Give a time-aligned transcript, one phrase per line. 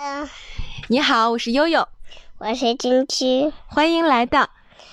[0.00, 0.28] 嗯，
[0.86, 1.88] 你好，我是悠悠，
[2.38, 4.48] 我是金枝，欢迎来到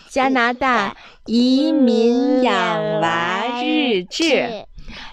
[0.09, 0.97] 加拿大
[1.27, 4.64] 移民养娃日志。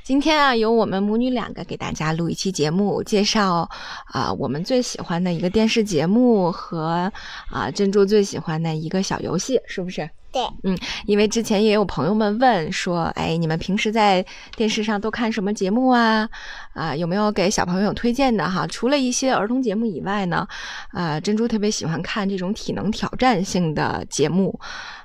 [0.04, 3.70] 今天啊，由我们母女两个给大家录一期节目，介绍
[4.06, 7.12] 啊我们最喜欢的一个电视节目和
[7.48, 10.10] 啊珍珠最喜欢的一个小游戏，是不是？
[10.32, 10.76] 对，嗯，
[11.06, 14.24] 因为之前也有朋友们问说，哎，你们平时在
[14.56, 16.28] 电视上都看什么节目啊？
[16.72, 18.66] 啊，有没有给小朋友推荐的哈？
[18.66, 20.48] 除了一些儿童节目以外呢，
[20.90, 24.58] 啊，珍珠特别喜欢看这种体能挑战性的节目。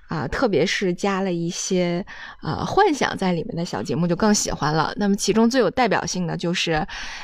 [0.07, 2.05] 啊，特别是加了一些
[2.41, 4.93] 呃幻想在里面的小节目，就更喜欢了。
[4.95, 6.73] 那么其中最有代表性的就是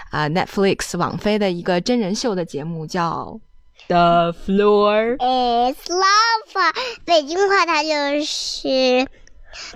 [0.09, 3.39] 啊，Netflix 网飞的一个真人秀的节目叫
[3.87, 6.71] 《The Floor is Lava》，
[7.05, 7.89] 北京话它就
[8.23, 9.07] 是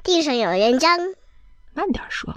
[0.04, 0.98] 地上有岩浆，
[1.74, 2.36] 慢点说。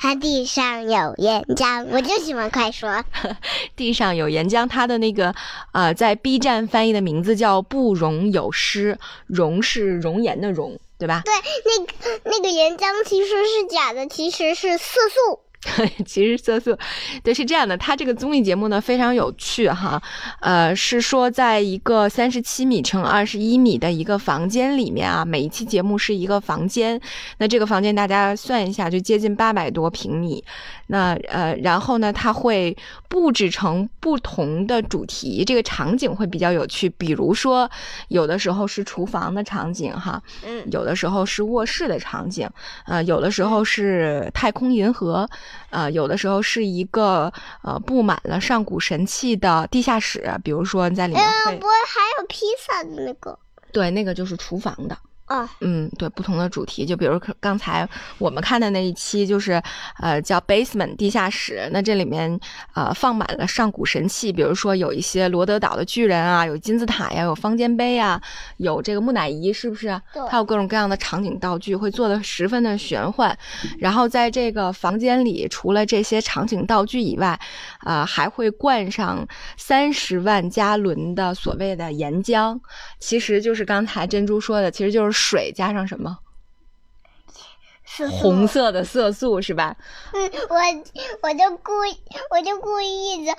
[0.00, 3.04] 它地上有岩浆，我就喜欢快说。
[3.76, 5.34] 地上有岩浆，它的那个
[5.72, 11.22] 呃，在 B 站翻译的名字叫“不容有失”，容是容颜的容，对吧？
[11.24, 11.32] 对，
[11.64, 15.43] 那个那个岩浆其实是假的，其实是色素。
[16.04, 16.76] 其实色素，
[17.22, 17.76] 对，是这样的。
[17.76, 20.00] 它这个综艺节目呢非常有趣哈，
[20.40, 27.00] 呃，是说在一个三十七米乘二十一米的一个房间里面啊，每一期节目是一个房间，
[27.38, 30.44] 那这个房间大家算一下，就接近八百多平米。
[30.88, 32.76] 那呃，然后呢，它会
[33.08, 36.90] 布置成不同的主题，这个场景会比较有趣。
[36.90, 37.68] 比如说，
[38.08, 42.46] 有的时候是厨房的场景哈，嗯，有的时候是卧室的场景，
[42.86, 45.26] 呃，有的时候是太空银河。
[45.70, 53.38] 呃，有的时候是一个呃布满了上古神器的地下室，比如说你在里面会，不会还有披萨的那个？
[53.72, 54.96] 对，那个就是厨房的。
[55.34, 59.60] 啊，嗯，对，不同的主题，就比如刚才我们看的那一期，就是
[59.98, 62.38] 呃叫 basement 地下室，那这里面
[62.74, 68.20] 呃放满了上古神器，比如说有一些罗德岛的巨人啊，有金字塔呀，有方尖碑啊，
[68.58, 70.00] 有这个木乃伊，是不是？
[70.12, 73.36] 对，还有各种各样的场景道具，会做的十分的玄幻。
[73.80, 77.36] 然后在这个房间里，除了这些场景道具以外，
[77.80, 79.26] 啊，还会灌上
[79.56, 82.56] 三十万加仑的所谓的岩浆，
[82.98, 85.12] 其实就是刚才珍珠说的，其实就是。
[85.12, 86.18] 水加上什么？
[88.20, 89.76] 红色的色素是吧？
[90.12, 90.56] 嗯，我
[91.22, 91.96] 我就故意，
[92.30, 93.32] 我就故意的。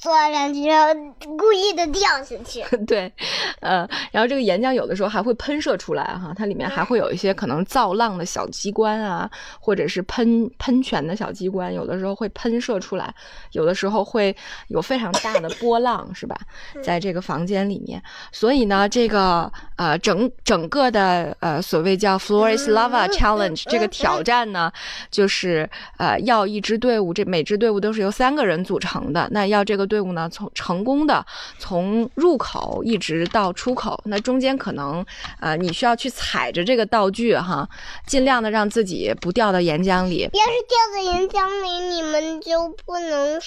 [0.00, 0.94] 坐上去，然后
[1.36, 2.64] 故意的掉下去。
[2.86, 3.12] 对，
[3.60, 9.30] 呃，然后这个岩浆有的时候还会喷射出来哈，它里面还会有一些可能造浪的小机关啊，
[9.60, 13.14] 或者是喷喷泉的小机关，有的时候会喷射出来，
[13.52, 14.34] 有的时候会
[14.68, 16.34] 有非常大的波浪，是吧？
[16.82, 24.72] 在这个房间里面，所以呢，这个呃整整个的呃所谓叫 Floor is Lava Challenge 这个挑战呢，
[25.10, 25.68] 就是
[25.98, 29.89] 呃要一支队伍，这每支队伍都是由三个人组成的，那要这个。
[29.90, 31.26] 队伍呢，从成功的
[31.58, 35.04] 从入口一直到出口，那中间可能
[35.40, 37.68] 呃，你需要去踩着这个道具哈，
[38.06, 40.30] 尽量的让自己不掉到岩浆里。
[40.32, 43.40] 要是掉在岩浆里，你们就不能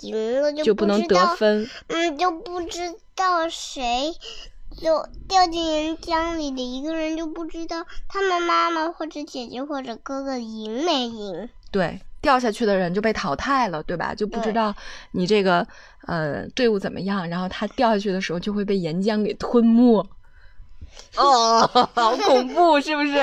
[0.00, 1.66] 赢了，就不能得分。
[1.86, 4.14] 嗯，就不知道谁
[4.76, 11.48] 就掉进岩浆里的一个人就不知道他们妈妈或者姐姐或者哥哥赢没赢。
[11.70, 12.00] 对。
[12.24, 14.14] 掉下去的人就被淘汰了，对吧？
[14.16, 14.74] 就不知道
[15.12, 15.64] 你这个
[16.06, 20.04] 呃队伍怎么样，然后他掉下去的时候就会被岩浆给吞没。
[21.16, 21.60] 哦，
[21.94, 23.12] 好恐怖，是不是？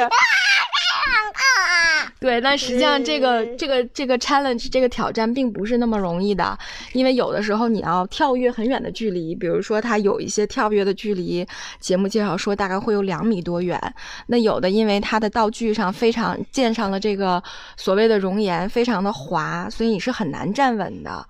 [2.21, 6.55] 对，但实际上这个这个这个 challenge 这个挑战并不是那么容易的，
[6.93, 11.43] 因为有的时候你要跳跃很远的距离，比如说它有一些跳跃的距离，
[11.79, 13.75] 节目介绍说大概会有两米多远。
[14.27, 17.41] 那有的因为它的道具上非常溅上了这个
[17.75, 21.27] 所谓的熔岩，非常的滑，所以你是很难站稳的。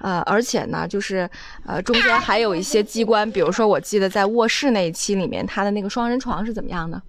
[0.00, 1.26] 呃，而且呢，就是
[1.64, 7.00] 呃中间还有一些机关，比如说我记得在卧室那一期里面，它的那个双人床是怎么样的？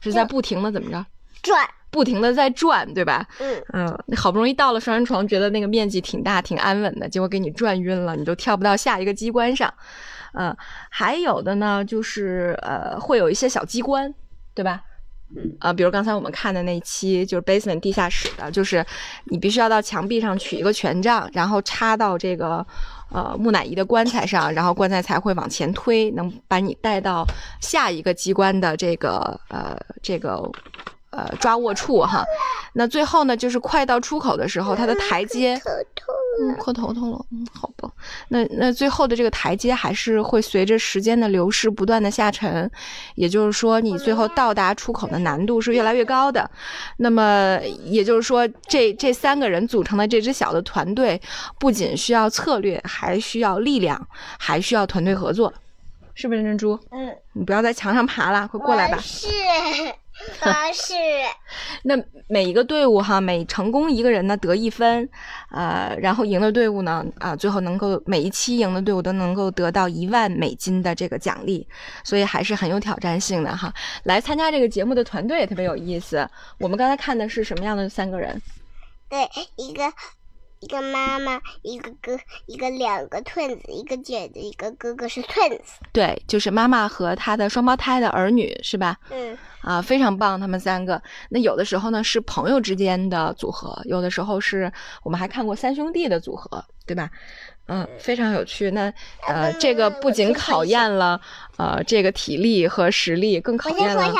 [0.00, 1.06] 是在不停的怎么着？
[1.42, 1.66] 转。
[1.92, 3.24] 不停的在转，对吧？
[3.38, 9.72] 嗯嗯，好不容易到了双人床，觉得那个面积挺大、挺安稳的，结果给你转晕了，你就跳不到下一个机关上。
[10.32, 10.56] 嗯，
[10.88, 14.12] 还有的呢，就是呃，会有一些小机关，
[14.54, 14.80] 对吧？
[15.36, 18.84] 嗯啊，比如刚才我们看的那一期就是 basement 地下室的，就是
[19.24, 22.66] 你必须要到墙壁上取一个权杖，然后插到这个
[23.10, 27.22] 呃木乃伊的棺材上，然后棺材才会往前推，能把你带到
[27.60, 30.50] 下一个机关的这个呃这个。
[31.12, 32.24] 呃抓握处哈。
[32.74, 35.60] 那最后呢，就是快到出口的时候，它的台阶。
[36.40, 37.90] 嗯，磕头痛了，嗯，好吧。
[38.28, 42.68] 那那最后的这个台阶还是会随着时间的流逝不断的下沉，
[43.16, 46.50] 也就是说，你最后到达出口的难度是越来越高的。
[46.96, 51.20] 那么也就是说，这这三个人组成的这支小的团队，
[51.60, 55.52] 不仅需要策略，还需要力量，还需要团队合作，
[56.14, 56.80] 是不是珍珠？
[56.92, 58.96] 嗯，你不要在墙上爬了，快过来吧。
[58.98, 59.28] 是，
[60.40, 60.94] 我是。
[61.84, 61.94] 那
[62.28, 65.08] 每一个队伍哈，每成功一个人呢得一分，
[65.50, 71.66] 呃，然后赢的队伍呢，啊，最后能够每一期赢的队伍都能够得到一万美金的这个奖励，
[72.04, 73.72] 所以还是很有挑战性的哈。
[74.04, 76.28] 来参加这个节目的团队也特别有意思。
[76.58, 78.40] 我们刚才看的是什么样的三个人？
[79.08, 79.92] 对，一个
[80.60, 85.58] 一个妈妈，一个哥，一个两个 twins，一个姐姐，一个哥哥是 twins。
[85.92, 88.96] 对，就是妈妈和她的双胞胎的儿女，是吧？
[89.10, 91.00] 嗯，啊，非常棒，他们三个。
[91.30, 94.70] 那有的时候呢是朋友之间的组合，有的时候是
[95.02, 97.08] 我们还看过三兄弟的组合，对吧？
[97.66, 98.72] 嗯，非常有趣。
[98.72, 98.92] 那
[99.28, 101.20] 呃，嗯这个不仅考验了
[101.56, 104.12] 呃这个体力和实力，更考验了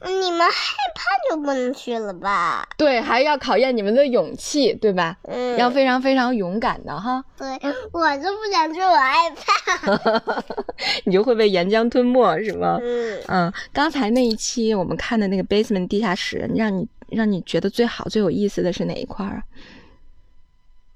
[0.00, 2.68] 你们害怕就不能去了吧？
[2.76, 5.16] 对，还要考验你们的勇气，对吧？
[5.24, 7.48] 嗯，要非常非常勇敢的哈，对，
[7.92, 10.44] 我就不想去，我害怕。
[11.04, 12.78] 你就会被岩浆吞没，是吗？
[12.80, 19.42] 嗯，嗯，刚才那一期我们看的那个 basement 地下室，让你让你觉得最好最有意思的是哪一块儿啊？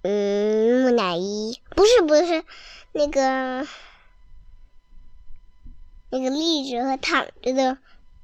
[0.02, 2.44] 嗯，木乃伊不是不是
[2.92, 3.66] 那个
[6.10, 7.78] 那个立着和躺着的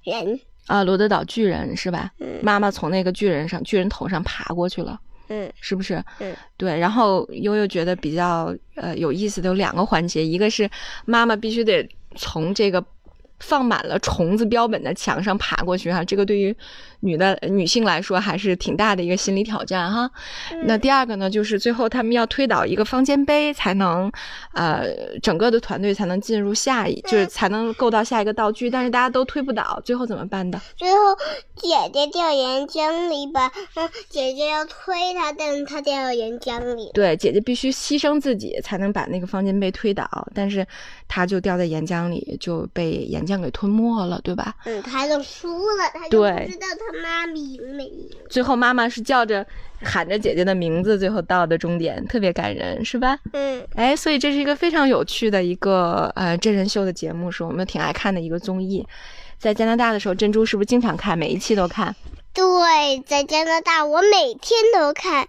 [0.04, 0.40] 人。
[0.68, 2.12] 啊，罗德岛巨人是吧？
[2.20, 6.02] 嗯妈妈从那个巨人上巨人头上爬过去了，嗯是不是？
[6.20, 6.78] 嗯，对。
[6.78, 10.70] 然后悠悠觉得比较呃有意思的有两个环节，一个是
[11.04, 12.80] 妈妈必须得从这个
[13.40, 16.54] 放满了虫子标本的墙上爬过去哈，这个对于
[17.00, 20.10] 女的女性来说还是挺大的一个心理挑战哈。
[20.64, 24.10] 那第二个呢，就是最后他们要推倒一个方尖碑，才能，
[24.52, 24.86] 呃，
[25.22, 30.60] 整个的团队才能进入下一，就是才能够到下一个道具，但是大家都推不倒，最后怎么办的？
[30.76, 30.98] 最后
[31.54, 36.90] 姐姐掉岩浆里吧，嗯，姐姐要推她，但是她掉到岩浆里。
[36.92, 40.66] 对，姐姐必须牺牲自己才能把那个方尖碑推倒，但是
[41.06, 44.54] 她就掉在岩浆里，就被岩浆给吞没了，对吧？
[44.64, 48.08] 嗯，他就输了，他就不对知道他妈咪赢没赢。
[48.30, 49.46] 最后妈妈是叫着
[49.82, 53.18] 喊着姐姐的名字，最后到的终点，特别感人，是吧？
[53.34, 58.86] 嗯哎，所以这是一个非常有趣的一个呃真人秀的节目，是我们挺爱看的一个综艺。
[59.38, 61.94] 在加拿大的时候，珍珠是不是经常看，每一期都看？
[62.34, 65.28] 对，在加拿大我每天都看，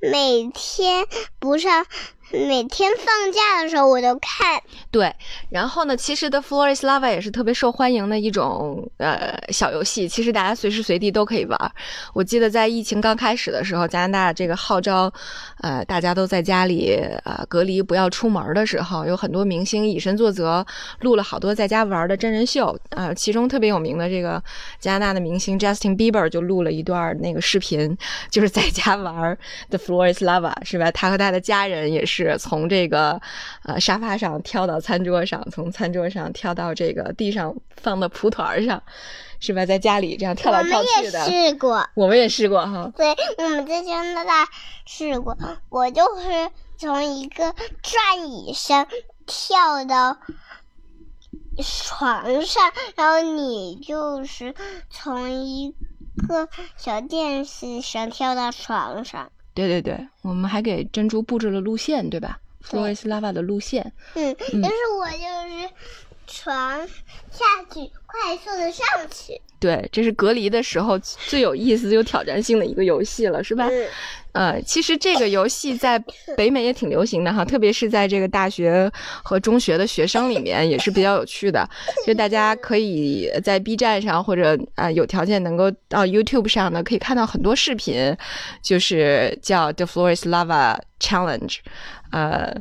[0.00, 1.04] 每天
[1.38, 1.84] 不上，
[2.32, 4.60] 每天放假的时候我都看。
[4.90, 5.14] 对，
[5.50, 11.72] 然后呢，其实的 Floor is Lava 也是特别受欢迎的一种呃小游戏，其实大家随时随地都可以玩。
[12.14, 15.12] 我记得在疫情刚开始的时候，加拿大这个号召
[15.60, 20.64] 呃大家都在家里呃隔离不要出门的时候，有很多明星以身作则，
[21.00, 22.78] 录了好多在家玩的真人秀。
[22.90, 24.42] 呃，其中特别有名的这个
[24.78, 27.96] 加拿大的明星 Justin Bieber 就录了一段那个视频，
[28.30, 29.36] 就是在家玩
[29.70, 30.90] The Floor is Lava，是吧？
[30.90, 33.20] 他和他的家人也是从这个
[33.64, 38.82] 呃沙发上跳到餐桌上，从餐桌上跳到这个地上放的蒲团上，
[39.40, 39.66] 是吧？
[39.66, 41.24] 在家里这样跳来我们也跳去的。
[41.24, 44.48] 试过，我们也试过哈，对，我们在加拿大
[44.84, 45.36] 试过。
[45.68, 48.86] 我就是从一个转椅上
[49.26, 50.18] 跳到
[51.62, 54.54] 床上，然后你就是
[54.90, 55.74] 从一
[56.28, 59.30] 个小电视上跳到床上。
[59.54, 62.38] 对对对，我们还给珍珠布置了路线，对吧
[62.70, 63.92] 对？Floor is Lava 的路线。
[64.14, 65.70] 嗯，但是我就是
[66.32, 66.80] 床
[67.30, 69.40] 下去，快速的上去。
[69.60, 73.68] 对，这是隔离的时候最有意思、最有挑战性的一个游戏了，是吧？
[73.70, 73.88] 嗯
[74.32, 76.02] 呃，其实这个游戏在
[76.38, 78.90] 北美也挺流行的哈， 特别是在这个大学
[79.22, 81.68] 和中学的学生里面也是比较有趣的。
[82.06, 88.16] 就大家可以在 B 站上或者啊、呃有条件能够到 YouTube 上呢，可以看到很多视频，
[88.62, 91.58] 就是叫 The Floor is Lava Challenge，
[92.10, 92.56] 呃，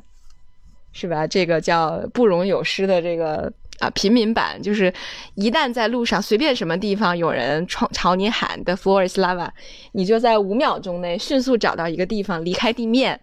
[0.92, 1.26] 是吧？
[1.26, 3.52] 这个叫不容有失的这个
[3.82, 4.94] 啊平民版，就是
[5.36, 9.50] 一旦在路上随便什么地方有人朝朝你喊 “the floor is lava”，
[9.92, 13.20] 你就在五秒钟内迅速找到一个地方离开地面。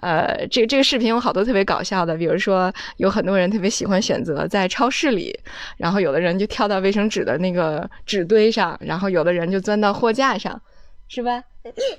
[0.00, 5.34] 呃，这这个视频有好多特别搞笑的，比如说有很多人特别喜欢选择在超市里，
[5.78, 10.60] 然后有的人就跳到卫生纸的那个纸堆上，然后有的人就钻到货架上，
[11.08, 11.42] 是吧？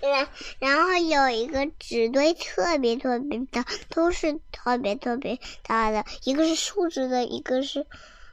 [0.01, 0.27] 然
[0.59, 7.85] 然后有一个纸堆特别特别大，都是特别特别大的，一个是竖着的，一个是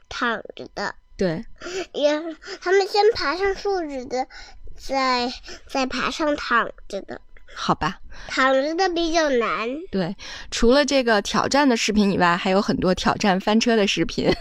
[0.09, 0.95] 躺着的。
[1.17, 1.45] 对，
[1.93, 2.21] 也
[2.61, 4.27] 他们先爬上竖着的，
[4.75, 5.31] 再
[5.67, 7.21] 再爬上躺着的。
[7.55, 7.99] 好吧。
[8.27, 9.69] 躺着的比较难。
[9.91, 10.15] 对，
[10.51, 14.31] 除了这个挑战的视频以外，还有很多挑战翻车的视频，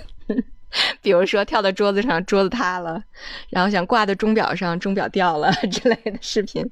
[1.00, 3.02] 比如说跳到桌子上，桌子塌了，
[3.50, 6.64] 然后想挂在钟表上，钟表掉了 之类的视频，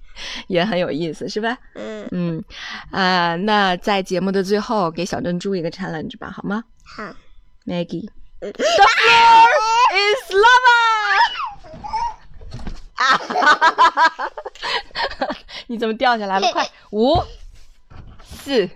[0.49, 1.57] 也很有意思，是吧？
[1.75, 2.45] 嗯嗯，
[2.91, 7.05] 啊、那在节目的最后，给小珍珠一个 challenge 吧，好吗好。
[7.67, 8.09] ？Maggie。
[8.41, 9.47] The floor
[9.93, 11.19] is lava！
[12.95, 14.31] 啊哈哈哈哈！
[15.67, 16.51] 你怎么掉下来了？
[16.53, 17.23] 快，五、
[18.25, 18.69] 四、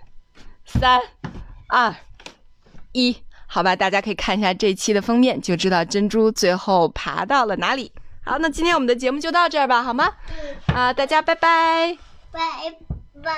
[0.65, 1.01] 三、
[1.67, 1.95] 二、
[2.91, 3.17] 一，
[3.55, 7.89] 好吧，大家可以看一下这期的封面，就知道珍珠最后爬到了哪里。
[8.25, 10.11] 好，那今天我们的节目就到这儿吧，好吗？
[10.75, 11.97] 啊，大家拜拜。
[12.33, 12.41] 拜
[13.23, 13.31] 拜。